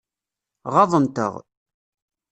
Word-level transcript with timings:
Ɣaḍent-aɣ. 0.73 1.33